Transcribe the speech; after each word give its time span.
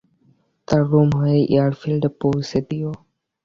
তার 0.67 0.81
রুম 0.91 1.09
হয়ে 1.19 1.39
এয়ারফিল্ডে 1.53 2.09
পৌছে 2.21 2.57
দিও। 2.69 2.91